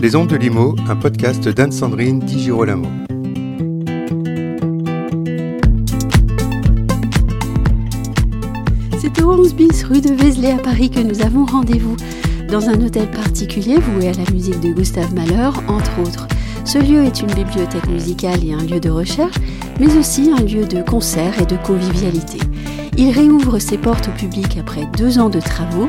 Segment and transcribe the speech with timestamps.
[0.00, 2.88] Les Ondes de Limo, un podcast d'Anne-Sandrine Di Girolamo.
[8.98, 11.96] C'est au 11 bis rue de Vézelay à Paris que nous avons rendez-vous
[12.48, 16.26] dans un hôtel particulier voué à la musique de Gustave Mahler, entre autres.
[16.64, 19.36] Ce lieu est une bibliothèque musicale et un lieu de recherche,
[19.78, 22.38] mais aussi un lieu de concert et de convivialité.
[22.96, 25.88] Il réouvre ses portes au public après deux ans de travaux.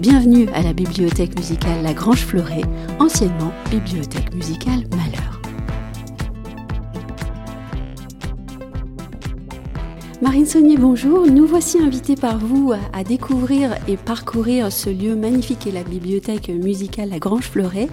[0.00, 2.62] Bienvenue à la bibliothèque musicale La Grange Fleuret,
[2.98, 5.40] anciennement bibliothèque musicale Malheur.
[10.20, 11.26] Marine Saunier, bonjour.
[11.26, 16.48] Nous voici invités par vous à découvrir et parcourir ce lieu magnifique et la bibliothèque
[16.48, 17.88] musicale La Grange Fleuret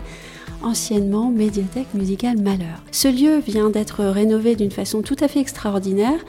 [0.63, 2.83] anciennement médiathèque musicale Malheur.
[2.91, 6.19] Ce lieu vient d'être rénové d'une façon tout à fait extraordinaire.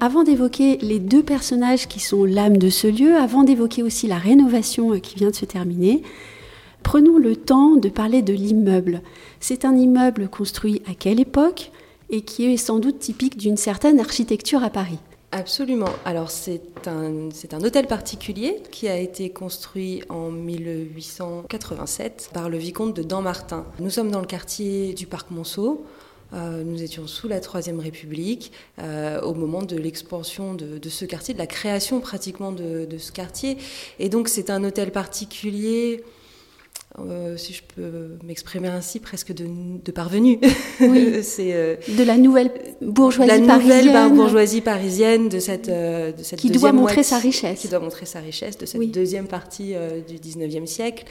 [0.00, 4.18] Avant d'évoquer les deux personnages qui sont l'âme de ce lieu, avant d'évoquer aussi la
[4.18, 6.02] rénovation qui vient de se terminer,
[6.82, 9.02] prenons le temps de parler de l'immeuble.
[9.40, 11.70] C'est un immeuble construit à quelle époque
[12.10, 14.98] et qui est sans doute typique d'une certaine architecture à Paris.
[15.34, 15.88] Absolument.
[16.04, 22.94] Alors c'est un, un hôtel particulier qui a été construit en 1887 par le vicomte
[22.94, 23.64] de Dampmartin.
[23.78, 25.86] Nous sommes dans le quartier du parc Monceau.
[26.34, 31.32] Euh, nous étions sous la Troisième République euh, au moment de l'expansion de, ce quartier,
[31.32, 33.56] de la création pratiquement de ce quartier.
[33.98, 36.04] Et donc c'est un hôtel particulier
[36.98, 39.46] euh, si je peux m'exprimer ainsi, presque de,
[39.82, 40.38] de parvenu.
[40.80, 41.18] Oui.
[41.22, 43.86] c'est euh, de la nouvelle bourgeoisie la parisienne.
[43.86, 47.60] nouvelle bourgeoisie parisienne de cette, euh, de cette qui doit montrer sa richesse.
[47.60, 48.88] Qui doit montrer sa richesse de cette oui.
[48.88, 51.04] deuxième partie euh, du 19e siècle.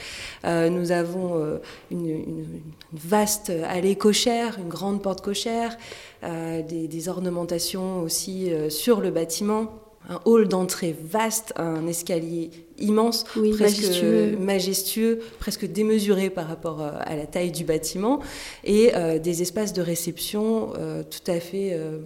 [0.44, 1.58] Nous avons
[1.90, 2.46] une, une, une,
[2.92, 5.76] vaste allée cochère, une grande porte cochère,
[6.22, 9.70] des, des, ornementations aussi sur le bâtiment
[10.08, 14.36] un hall d'entrée vaste, un escalier immense, oui, presque majestueux.
[14.36, 15.20] majestueux.
[15.38, 18.20] presque démesuré par rapport euh, à la taille du bâtiment,
[18.64, 21.98] et euh, des espaces de réception euh, tout à fait euh,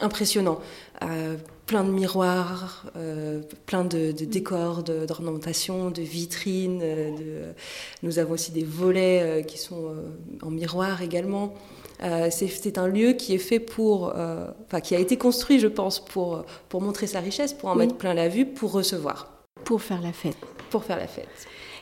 [0.00, 0.60] impressionnants.
[1.66, 2.86] Plein de miroirs,
[3.66, 6.80] plein de, de décors, d'ornementation, de, de, vitrines.
[6.80, 7.54] De...
[8.02, 9.94] Nous avons aussi des volets qui sont
[10.42, 11.54] en miroir également.
[12.02, 15.68] Euh, c'est un lieu qui est fait pour, euh, enfin qui a été construit, je
[15.68, 17.86] pense, pour pour montrer sa richesse, pour en oui.
[17.86, 19.32] mettre plein la vue, pour recevoir,
[19.64, 20.36] pour faire la fête,
[20.70, 21.28] pour faire la fête.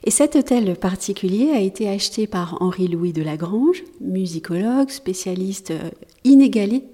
[0.04, 5.91] Et cet hôtel particulier a été acheté par Henri-Louis de Lagrange, musicologue, spécialiste euh,
[6.25, 6.84] inégalé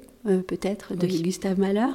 [0.48, 1.22] peut-être de oui.
[1.22, 1.86] Gustave Mahler.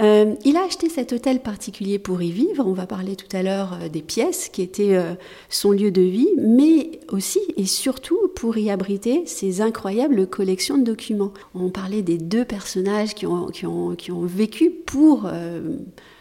[0.00, 2.64] Euh, il a acheté cet hôtel particulier pour y vivre.
[2.66, 5.14] On va parler tout à l'heure euh, des pièces qui étaient euh,
[5.48, 10.84] son lieu de vie, mais aussi et surtout pour y abriter ses incroyables collections de
[10.84, 11.32] documents.
[11.54, 15.76] On parlait des deux personnages qui ont, qui ont, qui ont vécu pour euh,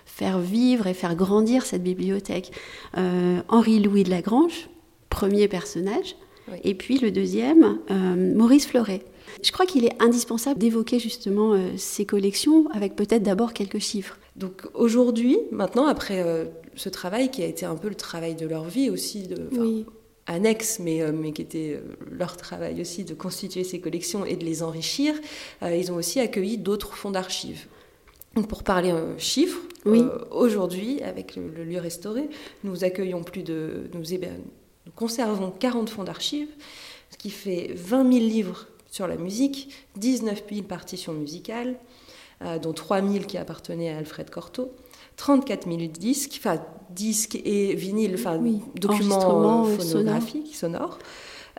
[0.06, 2.52] faire vivre et faire grandir cette bibliothèque.
[3.48, 4.70] Henri-Louis de Lagrange,
[5.10, 6.16] premier personnage,
[6.52, 6.58] oui.
[6.64, 7.80] et puis le deuxième,
[8.36, 9.04] Maurice Fleuret.
[9.44, 14.18] Je crois qu'il est indispensable d'évoquer justement euh, ces collections avec peut-être d'abord quelques chiffres.
[14.36, 18.48] Donc aujourd'hui, maintenant, après euh, ce travail qui a été un peu le travail de
[18.48, 19.86] leur vie aussi, de, oui.
[20.28, 24.46] annexe, mais, euh, mais qui était leur travail aussi de constituer ces collections et de
[24.46, 25.16] les enrichir,
[25.62, 27.68] ils ont aussi accueilli d'autres fonds d'archives.
[28.36, 30.04] Donc pour parler chiffres, oui.
[30.32, 32.30] aujourd'hui, avec le, le, lieu restauré,
[32.64, 33.90] nous accueillons plus de...
[33.94, 36.48] Nous conservons 40 fonds d'archives,
[37.10, 41.76] ce qui fait 20 000 livres sur la musique, 19 000 partitions musicales,
[42.44, 44.72] euh, dont 3 000 qui appartenaient à Alfred Cortot,
[45.16, 51.00] 34 000 disques, enfin disques et vinyles, enfin oui, documents phonographiques, sonores,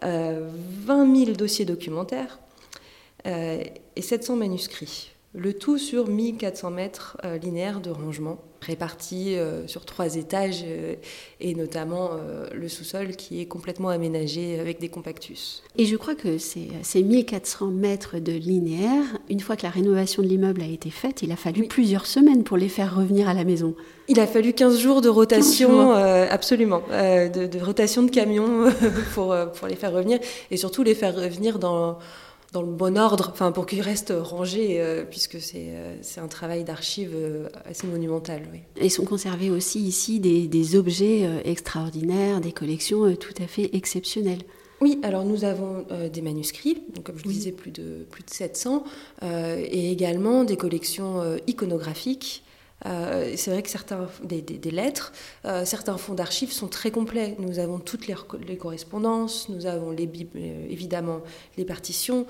[0.04, 0.48] euh,
[0.84, 2.38] 20 000 dossiers documentaires
[3.26, 3.62] euh,
[3.96, 5.10] et 700 manuscrits.
[5.34, 10.94] Le tout sur 1400 mètres euh, linéaires de rangement répartis euh, sur trois étages euh,
[11.40, 12.10] et notamment
[12.52, 15.62] le sous-sol qui est complètement aménagé avec des compactus.
[15.78, 20.22] Et je crois que ces, ces 1400 mètres de linéaire, une fois que la rénovation
[20.22, 21.68] de l'immeuble a été faite, il a fallu oui.
[21.68, 23.74] plusieurs semaines pour les faire revenir à la maison.
[24.08, 25.94] Il a fallu 15 jours de rotation, jours.
[25.96, 28.70] Euh, absolument, euh, de, de, rotation de camions
[29.14, 30.18] pour, pour les faire revenir
[30.50, 31.98] et surtout les faire revenir dans
[32.52, 36.64] dans le bon ordre, enfin pour qu'ils restent rangés, euh, puisque c'est euh, un travail
[36.64, 38.42] d'archives euh, assez monumental.
[38.52, 38.60] Oui.
[38.76, 43.46] Et sont conservés aussi ici des, des objets euh, extraordinaires, des collections euh, tout à
[43.46, 44.42] fait exceptionnelles.
[44.82, 47.34] Oui, alors nous avons des manuscrits, donc comme je oui.
[47.34, 48.82] disais, plus de, plus de 700,
[49.22, 52.41] et également des collections iconographiques
[52.86, 55.12] Euh, c'est vrai que certains des, lettres,
[55.44, 57.36] euh, certains fonds d'archives sont très complets.
[57.38, 61.20] Nous avons toutes les, correspondances, nous avons euh, évidemment
[61.56, 62.26] les partitions,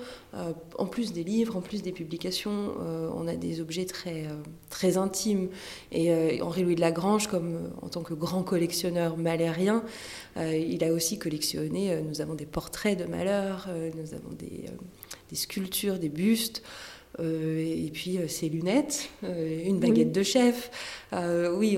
[0.77, 2.73] en plus des livres, en plus des publications,
[3.15, 4.27] on a des objets très
[4.69, 5.49] très intimes.
[5.91, 9.83] Et Henri Louis de Lagrange, comme en tant que grand collectionneur malérien,
[10.37, 12.01] il a aussi collectionné.
[12.01, 16.63] nous avons des portraits de Malheur, nous avons des sculptures, des bustes.
[17.19, 20.71] Euh, et puis euh, ses lunettes, euh, une baguette de chef.
[21.11, 21.77] oui,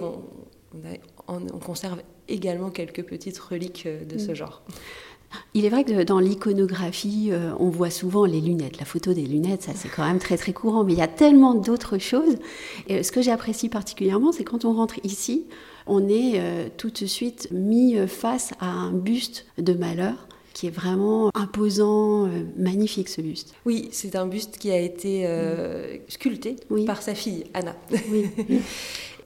[1.27, 4.35] on, conserve également quelques petites reliques de ce mm.
[4.35, 4.63] genre.
[5.53, 9.63] Il est vrai que dans l'iconographie, on voit souvent les lunettes, la photo des lunettes,
[9.63, 12.37] ça c'est quand même très très courant, mais il y a tellement d'autres choses.
[12.87, 15.45] Et ce que j'apprécie particulièrement, c'est quand on rentre ici,
[15.87, 16.39] on est
[16.77, 22.29] tout de suite mis face à un buste de malheur qui est vraiment imposant, euh,
[22.55, 23.53] magnifique ce buste.
[23.65, 26.55] Oui, c'est un buste qui a été euh, sculpté
[26.87, 27.75] par sa fille Anna.
[28.09, 28.25] Oui.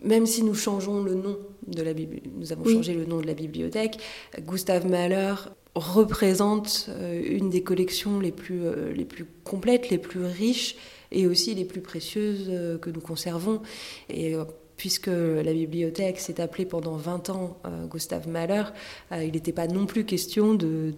[0.04, 1.38] Même si nous changeons le nom
[1.68, 4.00] de la nous avons changé le nom de la bibliothèque,
[4.40, 5.36] Gustave Mahler
[5.76, 8.62] représente euh, une des collections les plus,
[8.96, 10.78] les plus complètes, les plus riches
[11.12, 13.62] et aussi les plus précieuses que nous conservons.
[14.10, 14.34] Et
[14.80, 18.64] puisque la bibliothèque s'est appelée pendant 20 ans euh, Gustave Mahler,
[19.12, 20.94] euh, il n'était pas non plus question de,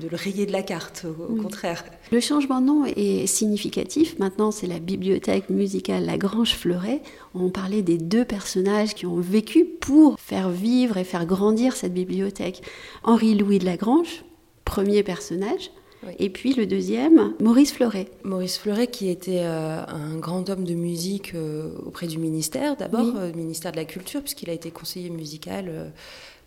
[0.00, 1.84] le rayer de la carte, au, contraire.
[2.10, 4.18] Le changement de nom est significatif.
[4.18, 7.02] Maintenant, c'est la bibliothèque musicale Lagrange Fleuret.
[7.34, 11.92] On parlait des deux personnages qui ont vécu pour faire vivre et faire grandir cette
[11.92, 12.62] bibliothèque.
[13.04, 14.24] Henri-Louis de Lagrange,
[14.64, 15.70] premier personnage,
[16.18, 18.08] et puis le deuxième, Maurice Fleuret.
[18.22, 23.04] Maurice Fleuret, qui était euh, un grand homme de musique euh, auprès du ministère, d'abord,
[23.04, 25.92] le euh, ministère de la Culture, puisqu'il a été conseiller musical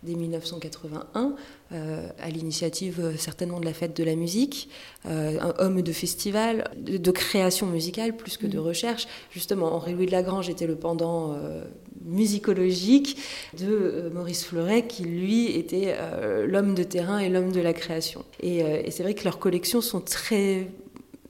[0.02, 1.34] dès 1981,
[1.72, 4.68] euh, à l'initiative euh, certainement de la fête de la musique,
[5.06, 8.62] euh, un homme de festival, de, création musicale plus que de mm.
[8.62, 9.06] recherche.
[9.30, 11.36] Justement, Henri-Louis de Lagrange était le pendant
[12.04, 13.18] musicologique
[13.58, 15.96] de Maurice Fleuret, qui lui était
[16.46, 18.24] l'homme de terrain et l'homme de la création.
[18.40, 20.68] Et, et c'est vrai que leurs collections sont très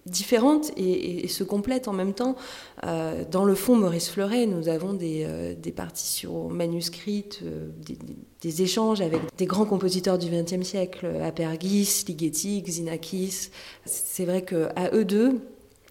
[0.07, 2.37] différentes et, se complètent en même temps.
[2.85, 7.69] Euh, dans le fond, Maurice Fleuret, nous avons des, euh, partitions manuscrites, euh,
[8.41, 13.51] des, échanges avec des grands compositeurs du XXe siècle, Apergis, Ligeti, Xenakis.
[13.85, 15.41] C'est vrai qu'à eux deux,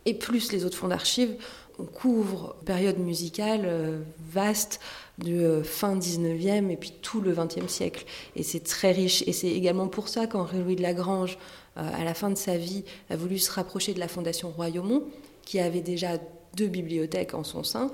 [0.06, 1.36] et plus les autres fonds d'archives,
[1.79, 4.79] on couvre une période musicale vaste
[5.18, 8.06] de fin 19e et puis tout le 20e siècle.
[8.35, 9.23] Et c'est très riche.
[9.27, 11.38] Et c'est également pour ça qu'Henri Louis de Lagrange
[11.77, 15.03] euh, à la fin de sa vie, a voulu se rapprocher de la Fondation Royaumont,
[15.45, 16.18] qui avait déjà
[16.57, 17.89] deux bibliothèques en son sein,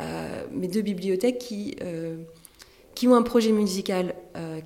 [0.00, 2.16] euh, mais deux bibliothèques qui, euh,
[3.00, 4.14] qui ont un projet musical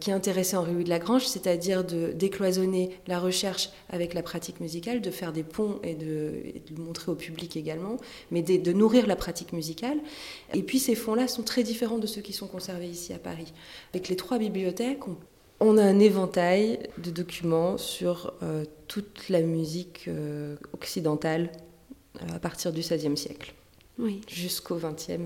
[0.01, 5.01] qui intéressait Henri Louis de Lagrange, c'est-à-dire de décloisonner la recherche avec la pratique musicale,
[5.01, 7.97] de faire des ponts et de, le montrer au public également,
[8.33, 9.99] mais de, de, nourrir la pratique musicale.
[10.53, 13.53] Et puis ces fonds-là sont très différents de ceux qui sont conservés ici à Paris.
[13.93, 15.17] Avec les trois bibliothèques, on
[15.61, 21.51] on a un éventail de documents sur euh, toute la musique euh, occidentale
[22.17, 23.55] euh, à partir du XVIe siècle
[24.29, 25.23] jusqu'au XXe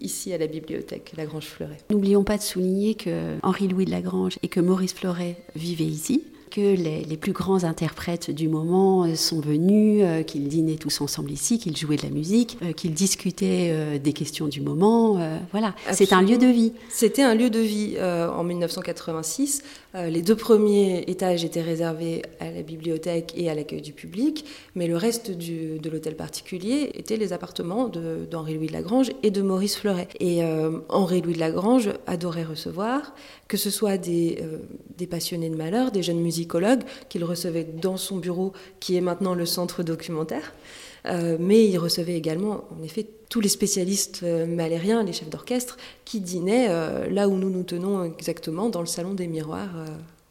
[0.00, 1.78] ici à la bibliothèque Lagrange Fleuret.
[1.90, 6.76] N'oublions pas de souligner que Henri-Louis de Lagrange et que Maurice Fleuret vivaient ici que
[6.76, 11.58] les, plus grands interprètes du moment euh, sont venus, euh, qu'ils dînaient tous ensemble ici,
[11.58, 15.18] qu'ils jouaient de la musique, euh, qu'ils discutaient des questions du moment.
[15.50, 16.72] voilà, c'est un lieu de vie.
[16.90, 19.62] C'était un lieu de vie en 1986.
[19.94, 24.86] les deux premiers étages étaient réservés à la bibliothèque et à l'accueil du public, mais
[24.86, 30.08] le reste de l'hôtel particulier était les appartements d'Henri-Louis de, Lagrange et de Maurice Fleuret.
[30.20, 30.42] Et
[30.88, 33.14] Henri-Louis de Lagrange adorait recevoir,
[33.48, 34.38] que ce soit des,
[34.96, 36.43] des passionnés de malheur, des jeunes musiciens
[37.08, 40.52] qu'il recevait dans son bureau, qui est maintenant le centre documentaire.
[41.06, 45.76] Euh, mais il recevait également, en effet, tous les spécialistes euh, malériens, les chefs d'orchestre,
[46.04, 49.74] qui dînaient euh, là où nous nous tenons exactement, dans le salon des miroirs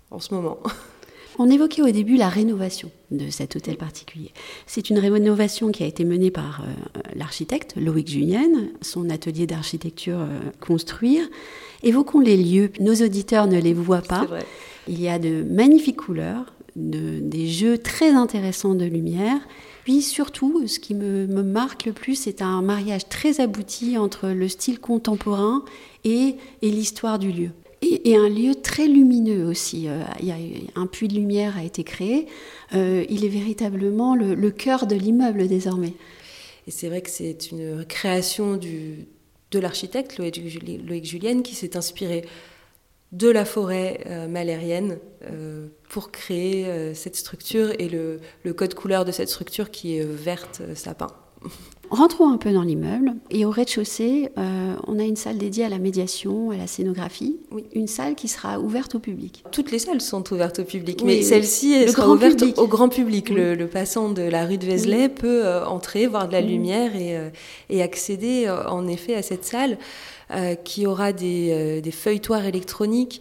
[0.10, 0.60] en ce moment.
[1.39, 4.31] On évoquait au début la rénovation de cet hôtel particulier.
[4.67, 6.63] C'est une rénovation qui a été menée par
[7.15, 8.47] l'architecte Loïc Julien,
[8.81, 10.19] son atelier d'architecture
[10.59, 11.27] Construire.
[11.81, 12.71] Évoquons les lieux.
[12.79, 14.27] Nos auditeurs ne les voient pas.
[14.87, 19.39] Il y a de magnifiques couleurs, des jeux très intéressants de lumière.
[19.83, 24.47] Puis surtout, ce qui me, marque le plus, c'est un mariage très abouti entre le
[24.47, 25.63] style contemporain
[26.05, 27.49] et, l'histoire du lieu.
[28.05, 29.88] Et, un lieu très lumineux aussi.
[29.88, 30.38] Euh, il y a,
[30.75, 32.27] un puits de lumière a été créé.
[32.73, 35.93] Euh, il est véritablement le, cœur de l'immeuble désormais.
[36.67, 42.25] Et c'est vrai que c'est une création de l'architecte Loïc, Julienne qui s'est inspiré
[43.12, 44.97] de la forêt euh, malérienne
[45.89, 48.19] pour créer cette structure et le,
[48.53, 51.07] code couleur de cette structure qui est verte sapin.
[51.93, 53.13] Rentrons un peu dans l'immeuble.
[53.29, 57.38] Et au rez-de-chaussée, euh, on a une salle dédiée à la médiation, à la scénographie.
[57.51, 57.65] Oui.
[57.73, 59.43] Une salle qui sera ouverte au public.
[59.51, 63.29] Toutes les salles sont ouvertes au public, mais celle-ci sera ouverte au grand public.
[63.29, 67.15] Le, passant de la rue de Vézelay peut euh, entrer, voir de la lumière et,
[67.15, 67.29] euh,
[67.69, 69.77] et accéder en effet à cette salle
[70.63, 73.19] qui aura des, des feuilletoirs électroniques.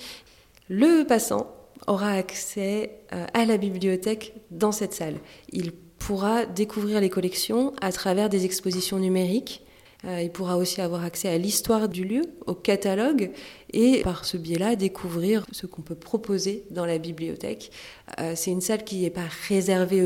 [0.70, 1.54] Le passant
[1.86, 5.16] aura accès à la bibliothèque dans cette salle.
[5.52, 5.72] Il
[6.06, 9.62] pourra découvrir les collections à travers des expositions numériques.
[10.04, 13.30] Euh, il pourra aussi avoir accès à l'histoire du lieu, au catalogue,
[13.72, 17.70] et par ce biais-là découvrir ce qu'on peut proposer dans la bibliothèque.
[18.18, 20.04] Euh, c'est une salle qui n'est pas réservée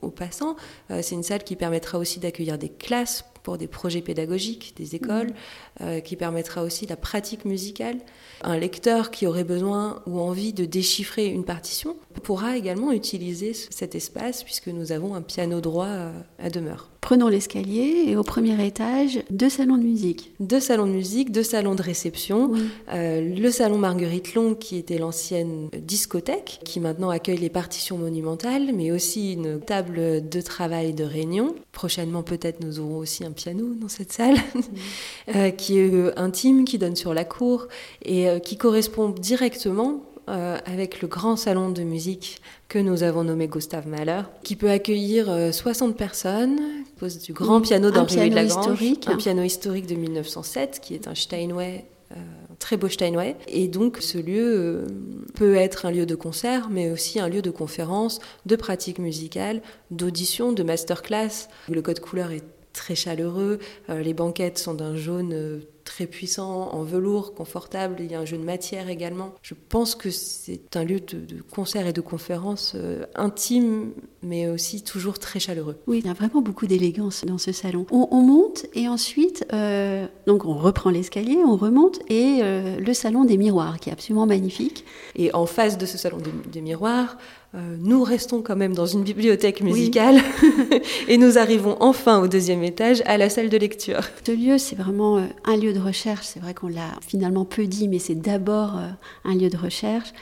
[0.00, 0.56] aux, passants,
[0.90, 4.96] euh, c'est une salle qui permettra aussi d'accueillir des classes pour des projets pédagogiques, des
[4.96, 5.32] écoles,
[5.78, 6.00] mmh.
[6.00, 7.98] qui permettra aussi la pratique musicale.
[8.42, 13.94] Un lecteur qui aurait besoin ou envie de déchiffrer une partition pourra également utiliser cet
[13.94, 16.10] espace puisque nous avons un piano droit
[16.40, 16.90] à demeure.
[17.06, 20.32] Prenons l'escalier et au premier étage, deux salons de musique.
[20.40, 22.50] Deux salons de musique, deux salons de réception.
[22.92, 28.72] Euh, le salon Marguerite Long, qui était l'ancienne discothèque, qui maintenant accueille les partitions monumentales,
[28.74, 31.54] mais aussi une table de travail de réunion.
[31.70, 34.38] Prochainement, peut-être, nous aurons aussi un piano dans cette salle,
[35.36, 37.68] euh, qui est euh, intime, qui donne sur la cour
[38.04, 43.46] et qui correspond directement euh, avec le grand salon de musique que nous avons nommé
[43.46, 46.58] Gustave Mahler, qui peut accueillir 60 euh, personnes,
[46.98, 51.14] pose du grand piano d'Henri de Lagrange, un piano historique de 1907 qui est un
[51.14, 52.16] Steinway euh,
[52.58, 53.36] très beau Steinway.
[53.46, 54.86] Et donc ce lieu
[55.34, 59.62] peut être un lieu de concert, mais aussi un lieu de conférence, de pratique musicale,
[59.92, 61.48] d'audition, de masterclass.
[61.70, 67.32] Le code couleur est très chaleureux, les banquettes sont d'un jaune très puissant, en velours,
[67.32, 67.96] confortable.
[68.00, 69.34] Il y a un jeu de matière également.
[69.40, 74.82] Je pense que c'est un lieu de, concert et de conférence euh, intime, mais aussi
[74.82, 75.76] toujours très chaleureux.
[75.86, 77.86] Oui, il y a vraiment beaucoup d'élégance dans ce salon.
[77.90, 83.24] On, monte et ensuite, euh, donc on reprend l'escalier, on remonte et euh, le salon
[83.24, 84.84] des miroirs, qui est absolument magnifique.
[85.14, 86.18] Et en face de ce salon
[86.52, 87.16] des miroirs,
[87.56, 90.16] euh, nous restons quand même dans une bibliothèque musicale
[91.08, 94.00] et nous arrivons enfin au deuxième étage à la salle de lecture.
[94.26, 96.26] Ce lieu, c'est vraiment un lieu recherche.
[96.26, 98.88] C'est vrai qu'on l'a finalement peu dit, mais c'est d'abord euh,
[99.24, 100.12] un lieu de recherche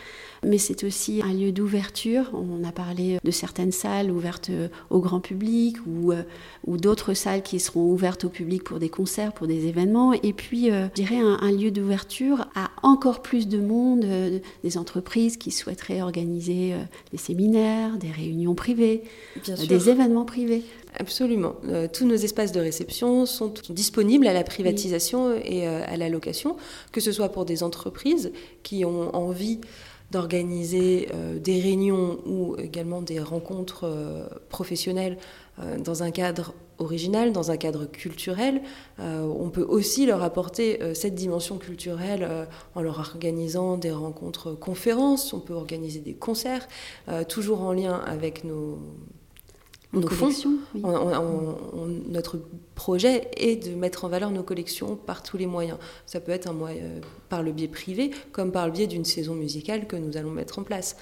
[0.44, 2.30] mais c'est aussi un lieu d'ouverture.
[2.32, 4.50] On a parlé de certaines salles ouvertes
[4.90, 6.22] au grand public ou, euh,
[6.66, 10.12] ou d'autres salles qui seront ouvertes au public pour des concerts, pour des événements.
[10.12, 14.78] Et puis, euh, je dirais un, lieu d'ouverture à encore plus de monde, euh, des
[14.78, 16.74] entreprises qui souhaiteraient organiser
[17.12, 19.04] des séminaires, des réunions privées,
[19.68, 20.62] des événements privés.
[20.96, 21.56] Absolument.
[21.92, 26.56] tous nos espaces de réception sont disponibles à la privatisation et à la location,
[26.92, 28.30] que ce soit pour des entreprises
[28.62, 29.58] qui ont envie
[30.14, 35.18] d'organiser euh, des réunions ou également des rencontres euh, professionnelles
[35.58, 38.60] euh, dans un cadre original, dans un cadre culturel.
[38.98, 42.28] on peut aussi leur apporter cette dimension culturelle
[42.74, 46.66] en leur organisant des rencontres conférences, on peut organiser des concerts,
[47.28, 48.80] toujours en lien avec nos
[49.94, 50.30] nos fonds.
[52.08, 52.38] notre
[52.74, 55.78] projet est de mettre en valeur nos collections par tous les moyens.
[56.06, 59.04] Ça peut être un moyen, euh, par le biais privé, comme par le biais d'une
[59.04, 60.96] saison musicale que nous allons mettre en place.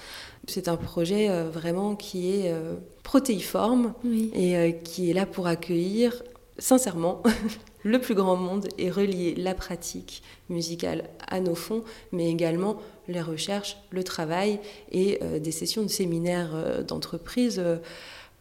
[0.47, 3.93] C'est un projet euh, vraiment qui est euh, protéiforme
[4.33, 6.23] et qui est là pour accueillir
[6.57, 7.23] sincèrement
[7.83, 13.21] le plus grand monde et relier la pratique musicale à nos fonds, mais également les
[13.21, 14.59] recherches, le travail
[14.91, 17.61] et des sessions de séminaires d'entreprise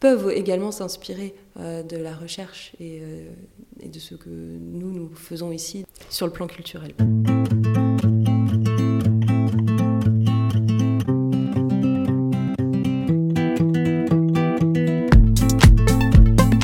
[0.02, 3.30] peuvent également s'inspirer euh, de la recherche euh,
[3.80, 6.92] et, de ce que nous, nous faisons ici sur le plan culturel.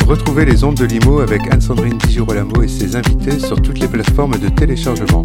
[0.04, 4.36] Retrouvez les ondes de Limo avec Anne-Sandrine Digirolamo et ses invités sur toutes les plateformes
[4.36, 5.22] de téléchargement.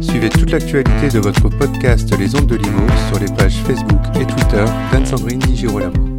[0.00, 4.26] Suivez toute l'actualité de votre podcast Les ondes de Limo sur les pages Facebook et
[4.26, 6.11] Twitter d'Anne-Sandrine Digirolamo.